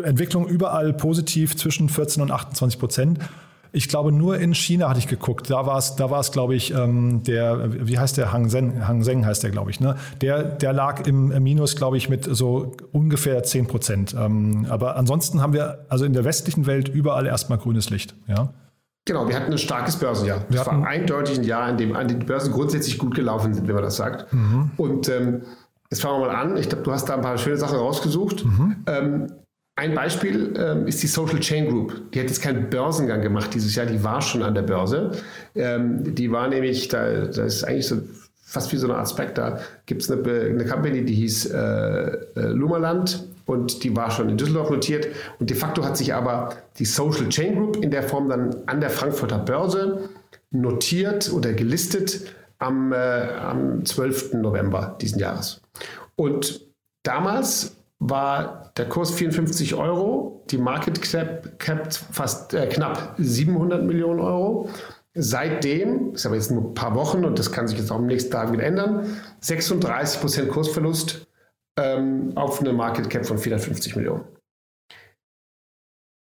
[0.04, 3.18] Entwicklung überall positiv zwischen 14 und 28 Prozent.
[3.72, 5.50] Ich glaube, nur in China hatte ich geguckt.
[5.50, 8.86] Da war es, da war es, glaube ich, ähm, der, wie heißt der Hang Seng,
[8.86, 9.80] Hang Seng heißt der, glaube ich.
[9.80, 9.96] Ne?
[10.20, 14.14] Der, der lag im Minus, glaube ich, mit so ungefähr 10 Prozent.
[14.18, 18.14] Ähm, aber ansonsten haben wir also in der westlichen Welt überall erstmal grünes Licht.
[18.28, 18.54] Ja.
[19.06, 20.44] Genau, wir hatten ein starkes Börsenjahr.
[20.48, 23.74] Wir das war eindeutig ein Jahr, in dem die Börsen grundsätzlich gut gelaufen sind, wenn
[23.74, 24.32] man das sagt.
[24.32, 24.72] Mhm.
[24.76, 25.42] Und ähm,
[25.90, 26.56] jetzt fangen wir mal an.
[26.56, 28.44] Ich glaube, du hast da ein paar schöne Sachen rausgesucht.
[28.44, 28.76] Mhm.
[28.86, 29.32] Ähm,
[29.76, 32.10] ein Beispiel ähm, ist die Social Chain Group.
[32.12, 35.12] Die hat jetzt keinen Börsengang gemacht dieses Jahr, die war schon an der Börse.
[35.54, 38.00] Ähm, die war nämlich, da, da ist eigentlich so
[38.42, 42.18] fast wie so eine Art Spectre, gibt es eine, eine Company, die hieß äh, äh,
[42.34, 45.09] Lummerland und die war schon in Düsseldorf notiert.
[45.38, 48.80] Und de facto hat sich aber die Social Chain Group in der Form dann an
[48.80, 50.11] der Frankfurter Börse
[50.50, 52.22] notiert oder gelistet
[52.59, 54.35] am, äh, am 12.
[54.35, 55.61] November diesen Jahres.
[56.16, 56.61] Und
[57.02, 64.20] damals war der Kurs 54 Euro, die Market Cap, Cap fast äh, knapp 700 Millionen
[64.20, 64.68] Euro.
[65.14, 67.98] Seitdem, das ist aber jetzt nur ein paar Wochen und das kann sich jetzt auch
[67.98, 69.06] im nächsten Tag wieder ändern,
[69.40, 71.26] 36 Prozent Kursverlust
[71.78, 74.24] ähm, auf eine Market Cap von 450 Millionen.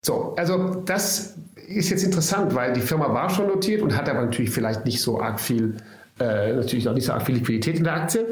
[0.04, 4.22] So, also das ist jetzt interessant, weil die Firma war schon notiert und hat aber
[4.22, 5.76] natürlich vielleicht nicht so arg viel,
[6.20, 8.26] äh, natürlich auch nicht so arg viel Liquidität in der Aktie,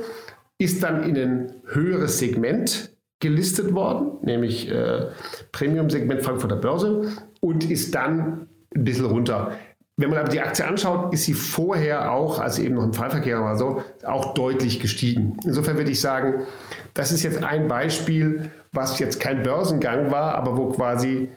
[0.59, 5.07] ist dann in ein höheres Segment gelistet worden, nämlich äh,
[5.53, 9.53] Premium-Segment Frankfurter Börse und ist dann ein bisschen runter.
[9.99, 13.41] Wenn man aber die Aktie anschaut, ist sie vorher auch, als eben noch im Fallverkehr
[13.41, 15.37] war so, auch deutlich gestiegen.
[15.45, 16.47] Insofern würde ich sagen,
[16.95, 21.29] das ist jetzt ein Beispiel, was jetzt kein Börsengang war, aber wo quasi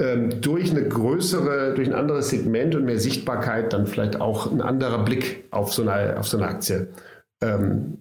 [0.00, 4.62] ähm, durch eine größere, durch ein anderes Segment und mehr Sichtbarkeit dann vielleicht auch ein
[4.62, 6.88] anderer Blick auf so eine, auf so eine Aktie
[7.42, 7.98] ähm,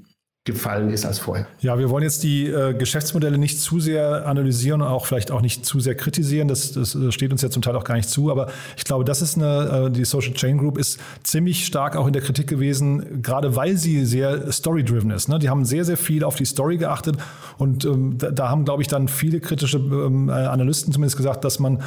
[0.48, 1.46] gefallen ist als vorher.
[1.60, 5.42] Ja, wir wollen jetzt die äh, Geschäftsmodelle nicht zu sehr analysieren und auch vielleicht auch
[5.42, 6.48] nicht zu sehr kritisieren.
[6.48, 8.32] Das, das äh, steht uns ja zum Teil auch gar nicht zu.
[8.32, 12.08] Aber ich glaube, das ist eine, äh, die Social Chain Group ist ziemlich stark auch
[12.08, 15.28] in der Kritik gewesen, gerade weil sie sehr story-driven ist.
[15.28, 15.38] Ne?
[15.38, 17.18] Die haben sehr, sehr viel auf die Story geachtet
[17.58, 21.44] und ähm, da, da, haben, glaube ich, dann viele kritische ähm, äh, Analysten zumindest gesagt,
[21.44, 21.84] dass man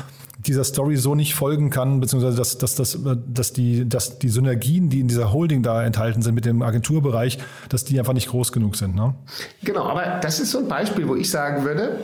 [0.46, 4.88] dieser Story so nicht folgen kann, beziehungsweise dass, dass, dass, dass, die, dass die Synergien,
[4.88, 8.53] die in dieser Holding da enthalten sind mit dem Agenturbereich, dass die einfach nicht groß
[8.53, 8.94] genug sind.
[8.94, 9.14] Ne?
[9.62, 11.98] Genau, aber das ist so ein Beispiel, wo ich sagen würde,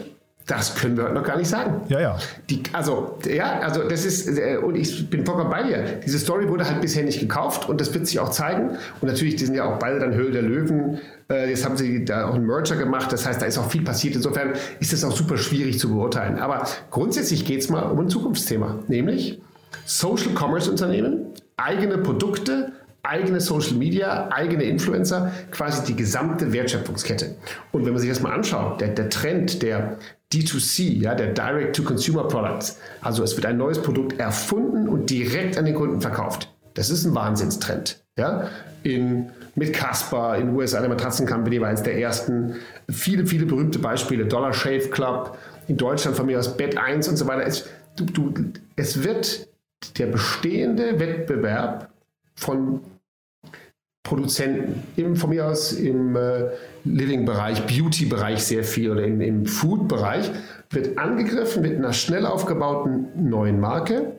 [0.46, 1.82] das können wir heute noch gar nicht sagen.
[1.88, 2.18] Ja, ja.
[2.48, 6.00] Die, also, ja, also das ist, äh, und ich bin vollkommen bei dir.
[6.04, 8.70] Diese Story wurde halt bisher nicht gekauft und das wird sich auch zeigen.
[9.00, 11.00] Und natürlich, die sind ja auch beide dann Höhle der Löwen.
[11.28, 13.12] Äh, jetzt haben sie da auch einen Merger gemacht.
[13.12, 14.14] Das heißt, da ist auch viel passiert.
[14.14, 16.38] Insofern ist es auch super schwierig zu beurteilen.
[16.38, 19.40] Aber grundsätzlich geht es mal um ein Zukunftsthema, nämlich
[19.84, 27.36] Social Commerce Unternehmen, eigene Produkte, eigene Social Media, eigene Influencer, quasi die gesamte Wertschöpfungskette.
[27.72, 29.98] Und wenn man sich das mal anschaut, der, der Trend der
[30.42, 32.78] D2C, ja, der Direct-to-Consumer Products.
[33.00, 36.52] Also es wird ein neues Produkt erfunden und direkt an den Kunden verkauft.
[36.74, 38.02] Das ist ein Wahnsinnstrend.
[38.18, 38.48] Ja?
[38.82, 42.56] In, mit Casper in den USA, der Matratzen Company war eines der ersten.
[42.90, 44.26] Viele, viele berühmte Beispiele.
[44.26, 47.46] Dollar Shave Club, in Deutschland von mir aus Bett 1 und so weiter.
[47.46, 48.34] Es, du, du,
[48.76, 49.48] es wird
[49.98, 51.90] der bestehende Wettbewerb
[52.34, 52.80] von
[54.06, 56.50] Produzenten, im, von mir aus im äh,
[56.84, 60.30] Living-Bereich, Beauty-Bereich sehr viel oder im, im Food-Bereich,
[60.70, 64.12] wird angegriffen mit einer schnell aufgebauten neuen Marke,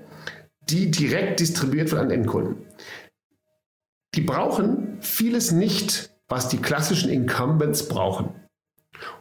[0.70, 2.58] die direkt distribuiert wird an Endkunden.
[4.16, 8.32] Die brauchen vieles nicht, was die klassischen Incumbents brauchen.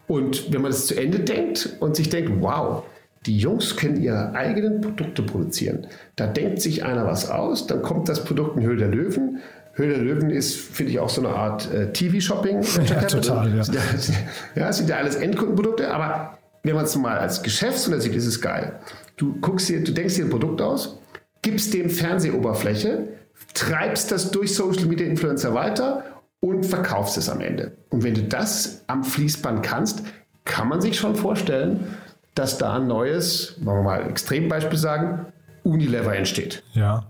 [0.09, 2.83] Und wenn man das zu Ende denkt und sich denkt, wow,
[3.27, 5.87] die Jungs können ihre eigenen Produkte produzieren.
[6.15, 9.41] Da denkt sich einer was aus, dann kommt das Produkt in Höhle der Löwen,
[9.77, 12.63] Höhle der Löwen ist, finde ich, auch so eine Art äh, TV-Shopping.
[12.87, 13.63] Ja, total, ja.
[14.55, 18.27] Ja, es sind ja alles Endkundenprodukte, aber wenn man es mal als Geschäftsmodell sieht, ist
[18.27, 18.81] es geil.
[19.17, 20.99] Du guckst dir, du denkst dir ein Produkt aus,
[21.43, 23.09] gibst dem Fernsehoberfläche,
[23.55, 26.05] treibst das durch Social Media Influencer weiter
[26.41, 27.73] und verkaufst es am Ende.
[27.91, 30.03] Und wenn du das am Fließband kannst,
[30.45, 31.87] kann man sich schon vorstellen,
[32.35, 35.27] dass da ein neues, wollen wir mal Extrembeispiel sagen,
[35.65, 36.63] Unilever entsteht.
[36.73, 37.05] Ja.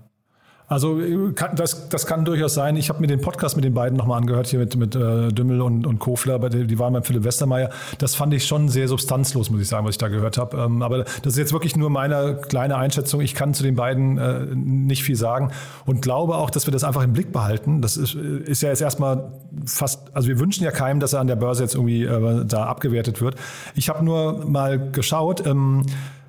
[0.68, 1.00] Also
[1.34, 2.76] kann, das, das kann durchaus sein.
[2.76, 5.60] Ich habe mir den Podcast mit den beiden nochmal angehört, hier mit, mit äh, Dümmel
[5.60, 7.70] und, und Kofler, die, die waren beim Philipp Westermeier.
[7.98, 10.56] Das fand ich schon sehr substanzlos, muss ich sagen, was ich da gehört habe.
[10.56, 13.20] Ähm, aber das ist jetzt wirklich nur meine kleine Einschätzung.
[13.20, 15.52] Ich kann zu den beiden äh, nicht viel sagen
[15.84, 17.80] und glaube auch, dass wir das einfach im Blick behalten.
[17.80, 19.30] Das ist, ist ja jetzt erstmal
[19.66, 22.64] fast, also wir wünschen ja keinem, dass er an der Börse jetzt irgendwie äh, da
[22.64, 23.36] abgewertet wird.
[23.76, 25.86] Ich habe nur mal geschaut, ähm,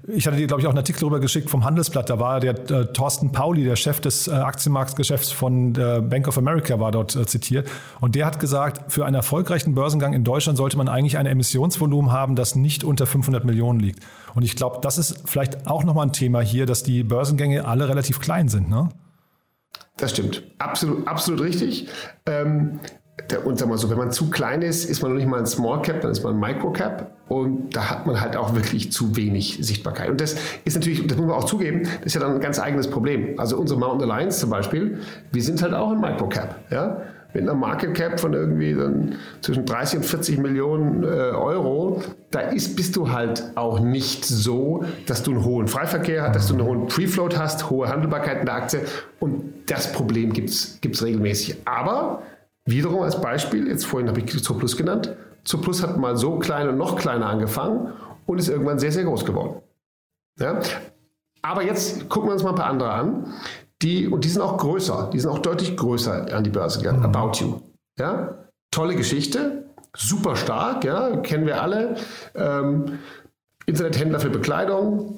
[0.07, 2.09] ich hatte dir, glaube ich, auch einen Artikel darüber geschickt vom Handelsblatt.
[2.09, 6.37] Da war der äh, Thorsten Pauli, der Chef des äh, Aktienmarktgeschäfts von der Bank of
[6.37, 7.69] America, war dort äh, zitiert.
[7.99, 12.11] Und der hat gesagt, für einen erfolgreichen Börsengang in Deutschland sollte man eigentlich ein Emissionsvolumen
[12.11, 13.99] haben, das nicht unter 500 Millionen liegt.
[14.33, 17.89] Und ich glaube, das ist vielleicht auch nochmal ein Thema hier, dass die Börsengänge alle
[17.89, 18.69] relativ klein sind.
[18.69, 18.87] Ne?
[19.97, 20.43] Das stimmt.
[20.57, 21.89] Absolut, absolut richtig.
[22.25, 22.79] Ähm,
[23.29, 25.39] der, und sag mal so, wenn man zu klein ist, ist man noch nicht mal
[25.39, 27.11] ein Small Cap, dann ist man ein Micro Cap.
[27.27, 30.09] Und da hat man halt auch wirklich zu wenig Sichtbarkeit.
[30.09, 32.59] Und das ist natürlich, das muss man auch zugeben, das ist ja dann ein ganz
[32.59, 33.37] eigenes Problem.
[33.37, 34.99] Also unsere Mountain Alliance zum Beispiel,
[35.31, 36.55] wir sind halt auch ein Micro Cap.
[36.69, 37.01] Ja?
[37.33, 42.01] Mit einer Market Cap von irgendwie dann zwischen 30 und 40 Millionen äh, Euro,
[42.31, 46.47] da ist, bist du halt auch nicht so, dass du einen hohen Freiverkehr hast, dass
[46.47, 48.81] du einen hohen Free-Float hast, hohe Handelbarkeit in der Aktie.
[49.19, 51.57] Und das Problem gibt es regelmäßig.
[51.65, 52.21] Aber
[52.67, 56.77] Wiederum als Beispiel, jetzt vorhin habe ich Plus genannt, Plus hat mal so klein und
[56.77, 57.93] noch kleiner angefangen
[58.25, 59.61] und ist irgendwann sehr, sehr groß geworden.
[60.37, 60.59] Ja?
[61.41, 63.33] Aber jetzt gucken wir uns mal ein paar andere an.
[63.81, 66.99] die, und die sind auch größer, die sind auch deutlich größer an die Börse gegangen.
[66.99, 67.05] Mhm.
[67.05, 67.61] About You.
[67.97, 68.37] Ja?
[68.69, 71.95] Tolle Geschichte, super stark, ja, kennen wir alle.
[72.35, 72.99] Ähm,
[73.65, 75.16] Internethändler für Bekleidung,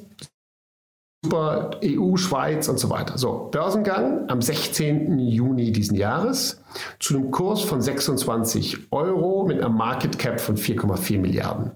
[1.23, 3.17] super EU, Schweiz und so weiter.
[3.17, 5.19] So, Börsengang am 16.
[5.19, 6.61] Juni diesen Jahres
[6.99, 11.71] zu einem Kurs von 26 Euro mit einer Market Cap von 4,4 Milliarden.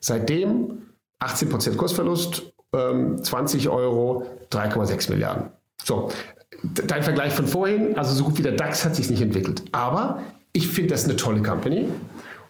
[0.00, 0.82] Seitdem
[1.20, 5.50] 18% Kursverlust, ähm, 20 Euro, 3,6 Milliarden.
[5.84, 6.10] So,
[6.62, 9.62] dein Vergleich von vorhin, also so gut wie der DAX hat sich nicht entwickelt.
[9.72, 11.88] Aber ich finde das eine tolle Company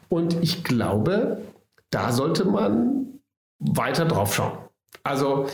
[0.08, 1.42] und ich glaube,
[1.90, 3.20] da sollte man
[3.58, 4.58] weiter drauf schauen.
[5.04, 5.46] Also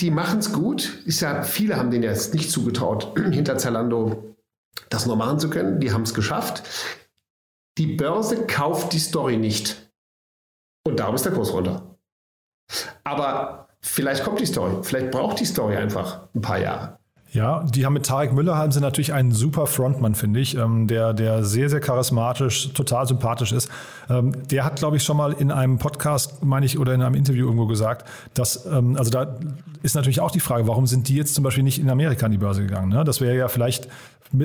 [0.00, 1.02] die machen es gut.
[1.06, 4.36] Ich sag, viele haben denen jetzt nicht zugetraut, hinter Zalando
[4.90, 5.80] das noch machen zu können.
[5.80, 6.62] Die haben es geschafft.
[7.78, 9.90] Die Börse kauft die Story nicht.
[10.86, 11.98] Und darum ist der Kurs runter.
[13.04, 14.82] Aber vielleicht kommt die Story.
[14.82, 16.98] Vielleicht braucht die Story einfach ein paar Jahre.
[17.36, 20.86] Ja, die haben mit Tarek Müller haben sie natürlich einen super Frontmann, finde ich, ähm,
[20.86, 23.68] der, der sehr, sehr charismatisch, total sympathisch ist.
[24.08, 27.14] Ähm, der hat, glaube ich, schon mal in einem Podcast, meine ich, oder in einem
[27.14, 29.36] Interview irgendwo gesagt, dass, ähm, also da
[29.82, 32.32] ist natürlich auch die Frage, warum sind die jetzt zum Beispiel nicht in Amerika an
[32.32, 32.88] die Börse gegangen?
[32.88, 33.04] Ne?
[33.04, 33.86] Das wäre ja vielleicht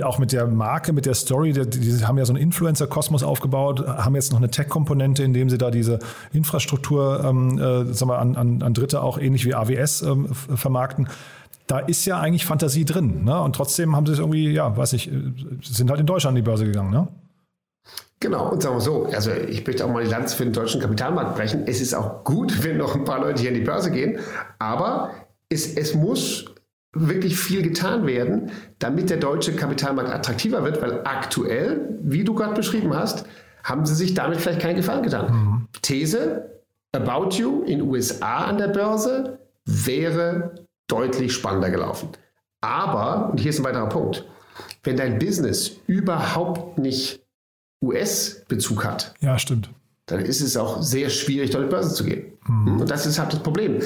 [0.04, 3.88] auch mit der Marke, mit der Story, die, die haben ja so einen Influencer-Kosmos aufgebaut,
[3.88, 5.99] haben jetzt noch eine Tech-Komponente, indem sie da diese
[6.34, 11.08] Infrastruktur ähm, äh, sagen wir, an, an, an Dritte auch ähnlich wie AWS ähm, vermarkten
[11.71, 13.23] da ist ja eigentlich Fantasie drin.
[13.23, 13.41] Ne?
[13.41, 15.10] Und trotzdem haben sie es irgendwie, ja, weiß ich,
[15.63, 16.91] sind halt in Deutschland an die Börse gegangen.
[16.91, 17.07] Ne?
[18.19, 20.81] Genau, und sagen wir so, also ich möchte auch mal die Lanze für den deutschen
[20.81, 21.63] Kapitalmarkt brechen.
[21.67, 24.19] Es ist auch gut, wenn noch ein paar Leute hier an die Börse gehen,
[24.60, 25.12] aber
[25.47, 26.45] es, es muss
[26.93, 32.53] wirklich viel getan werden, damit der deutsche Kapitalmarkt attraktiver wird, weil aktuell, wie du gerade
[32.53, 33.25] beschrieben hast,
[33.63, 35.31] haben sie sich damit vielleicht keinen Gefallen getan.
[35.31, 35.67] Mhm.
[35.81, 36.49] These,
[36.91, 42.10] About You in USA an der Börse wäre deutlich spannender gelaufen.
[42.62, 44.25] Aber, und hier ist ein weiterer Punkt,
[44.84, 47.25] wenn dein Business überhaupt nicht
[47.84, 49.71] US-Bezug hat, ja, stimmt.
[50.06, 52.34] dann ist es auch sehr schwierig, dort in zu gehen.
[52.47, 52.82] Mhm.
[52.82, 53.80] Und das ist halt das Problem.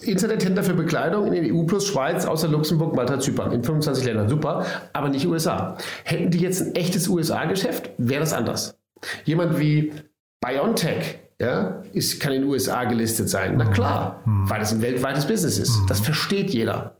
[0.00, 4.28] Internethändler für Bekleidung in den EU plus Schweiz, außer Luxemburg, Malta, Zypern, in 25 Ländern,
[4.28, 5.76] super, aber nicht USA.
[6.04, 8.78] Hätten die jetzt ein echtes USA-Geschäft, wäre das anders.
[9.24, 9.92] Jemand wie
[10.40, 13.54] BioNTech ja, ist, kann in den USA gelistet sein.
[13.56, 14.48] Na klar, mhm.
[14.48, 15.80] weil das ein weltweites Business ist.
[15.80, 15.86] Mhm.
[15.88, 16.96] Das versteht jeder.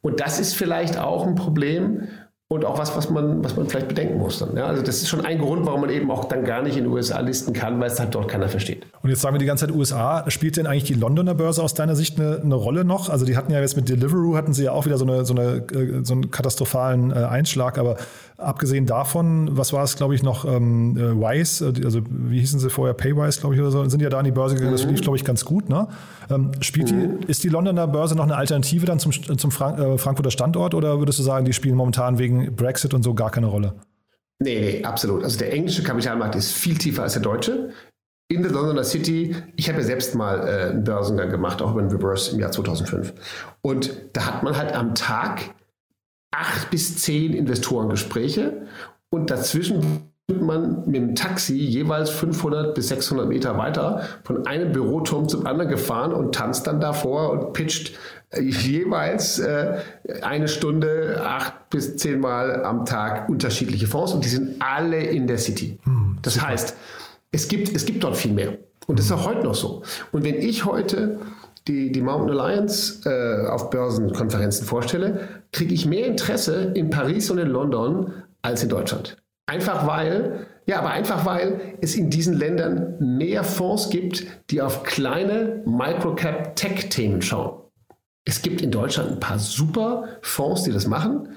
[0.00, 2.08] Und das ist vielleicht auch ein Problem,
[2.50, 4.56] und auch was, was man, was man vielleicht bedenken muss dann.
[4.56, 6.84] Ja, also das ist schon ein Grund, warum man eben auch dann gar nicht in
[6.84, 8.86] den USA listen kann, weil es halt dort keiner versteht.
[9.02, 10.24] Und jetzt sagen wir die ganze Zeit USA.
[10.30, 13.10] Spielt denn eigentlich die Londoner Börse aus deiner Sicht eine, eine Rolle noch?
[13.10, 15.34] Also die hatten ja jetzt mit Deliveroo hatten sie ja auch wieder so, eine, so,
[15.34, 17.98] eine, äh, so einen katastrophalen äh, Einschlag, aber
[18.38, 22.70] abgesehen davon, was war es, glaube ich, noch ähm, äh, Wise, also wie hießen sie
[22.70, 24.72] vorher, Paywise, glaube ich, oder so, sind ja da an die Börse gegangen.
[24.72, 24.76] Mhm.
[24.76, 25.68] Das lief, glaube ich, ganz gut.
[25.68, 25.88] Ne?
[26.30, 27.20] Ähm, spielt mhm.
[27.20, 30.74] die, ist die Londoner Börse noch eine Alternative dann zum, zum Frank äh, Frankfurter Standort
[30.74, 33.74] oder würdest du sagen, die spielen momentan wegen Brexit und so gar keine Rolle.
[34.38, 35.24] Nee, nee, absolut.
[35.24, 37.70] Also der englische Kapitalmarkt ist viel tiefer als der deutsche.
[38.30, 41.82] In der Londoner City, ich habe ja selbst mal äh, einen Börsengang gemacht, auch über
[41.82, 43.14] den Reverse im Jahr 2005.
[43.62, 45.54] Und da hat man halt am Tag
[46.30, 48.66] acht bis zehn Investorengespräche
[49.10, 54.72] und dazwischen wird man mit dem Taxi jeweils 500 bis 600 Meter weiter von einem
[54.72, 57.96] Büroturm zum anderen gefahren und tanzt dann davor und pitcht
[58.38, 59.78] jeweils äh,
[60.20, 65.38] eine Stunde, acht bis zehnmal am Tag unterschiedliche Fonds und die sind alle in der
[65.38, 65.78] City.
[65.84, 66.48] Hm, das super.
[66.48, 66.76] heißt,
[67.32, 68.58] es gibt, es gibt dort viel mehr.
[68.86, 69.82] Und das ist auch heute noch so.
[70.12, 71.20] Und wenn ich heute
[71.68, 77.38] die, die Mountain Alliance äh, auf Börsenkonferenzen vorstelle, kriege ich mehr Interesse in Paris und
[77.38, 79.16] in London als in Deutschland.
[79.46, 84.82] Einfach weil, ja, aber einfach weil es in diesen Ländern mehr Fonds gibt, die auf
[84.82, 87.62] kleine Microcap-Tech-Themen schauen.
[88.24, 91.30] Es gibt in Deutschland ein paar super Fonds, die das machen,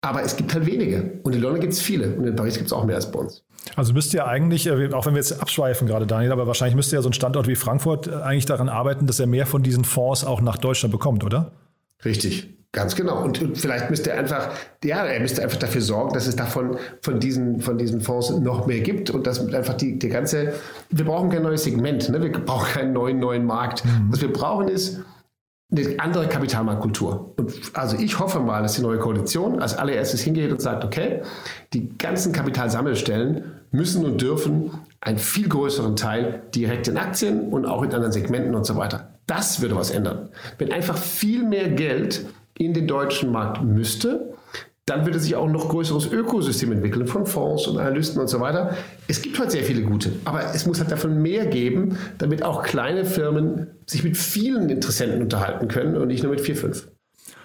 [0.00, 1.18] aber es gibt halt wenige.
[1.24, 3.18] Und in London gibt es viele und in Paris gibt es auch mehr als bei
[3.18, 3.44] uns.
[3.76, 6.96] Also müsste ja eigentlich, äh, auch wenn wir jetzt abschweifen gerade, Daniel, aber wahrscheinlich müsste
[6.96, 9.84] ja so ein Standort wie Frankfurt äh, eigentlich daran arbeiten, dass er mehr von diesen
[9.84, 11.52] Fonds auch nach Deutschland bekommt, oder?
[12.04, 12.56] Richtig.
[12.72, 13.22] Ganz genau.
[13.22, 14.50] Und, vielleicht müsste er einfach,
[14.84, 18.66] ja, er müsste einfach dafür sorgen, dass es davon von diesen, von diesen Fonds noch
[18.66, 20.52] mehr gibt und dass einfach die, die ganze,
[20.90, 22.22] wir brauchen kein neues Segment, ne?
[22.22, 23.84] wir brauchen keinen neuen, neuen Markt.
[23.84, 24.08] Mhm.
[24.10, 25.00] Was wir brauchen ist,
[25.70, 27.34] eine andere Kapitalmarktkultur.
[27.36, 31.22] Und also ich hoffe mal, dass die neue Koalition als allererstes hingeht und sagt, okay,
[31.72, 37.82] die ganzen Kapitalsammelstellen müssen und dürfen einen viel größeren Teil direkt in Aktien und auch
[37.82, 39.14] in anderen Segmenten und so weiter.
[39.26, 40.28] Das würde was ändern.
[40.58, 44.34] Wenn einfach viel mehr Geld in den deutschen Markt müsste,
[44.86, 48.40] dann würde sich auch ein noch größeres Ökosystem entwickeln von Fonds und Analysten und so
[48.40, 48.76] weiter.
[49.08, 52.62] Es gibt heute sehr viele gute, aber es muss halt davon mehr geben, damit auch
[52.62, 56.88] kleine Firmen sich mit vielen Interessenten unterhalten können und nicht nur mit vier, fünf.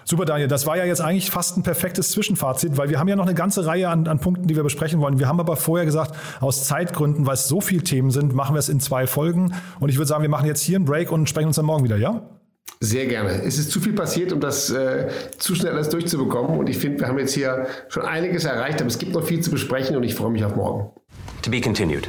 [0.04, 0.48] Super, Daniel.
[0.48, 3.34] Das war ja jetzt eigentlich fast ein perfektes Zwischenfazit, weil wir haben ja noch eine
[3.34, 5.18] ganze Reihe an, an Punkten, die wir besprechen wollen.
[5.18, 8.60] Wir haben aber vorher gesagt, aus Zeitgründen, weil es so viele Themen sind, machen wir
[8.60, 9.54] es in zwei Folgen.
[9.80, 11.84] Und ich würde sagen, wir machen jetzt hier einen Break und sprechen uns dann morgen
[11.84, 12.22] wieder, ja?
[12.80, 13.42] Sehr gerne.
[13.44, 15.08] Es ist zu viel passiert, um das äh,
[15.38, 16.58] zu schnell alles durchzubekommen.
[16.58, 19.40] Und ich finde, wir haben jetzt hier schon einiges erreicht, aber es gibt noch viel
[19.40, 20.90] zu besprechen und ich freue mich auf morgen.
[21.42, 22.08] To be continued.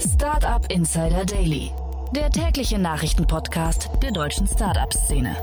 [0.00, 1.70] Startup Insider Daily,
[2.16, 5.36] der tägliche Nachrichtenpodcast der deutschen Startup-Szene.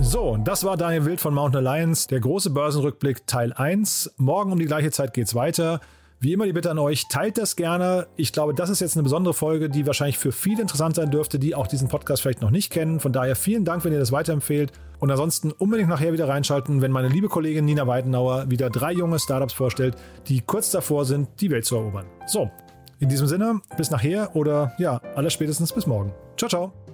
[0.00, 4.14] So, das war Daniel Wild von Mountain Alliance, der große Börsenrückblick Teil 1.
[4.16, 5.80] Morgen um die gleiche Zeit geht's weiter.
[6.20, 8.08] Wie immer die Bitte an euch, teilt das gerne.
[8.16, 11.38] Ich glaube, das ist jetzt eine besondere Folge, die wahrscheinlich für viele interessant sein dürfte,
[11.38, 12.98] die auch diesen Podcast vielleicht noch nicht kennen.
[12.98, 14.72] Von daher vielen Dank, wenn ihr das weiterempfehlt.
[14.98, 19.20] Und ansonsten unbedingt nachher wieder reinschalten, wenn meine liebe Kollegin Nina Weidenauer wieder drei junge
[19.20, 19.94] Startups vorstellt,
[20.26, 22.06] die kurz davor sind, die Welt zu erobern.
[22.26, 22.50] So,
[22.98, 26.12] in diesem Sinne, bis nachher oder ja, aller spätestens bis morgen.
[26.36, 26.87] Ciao, ciao.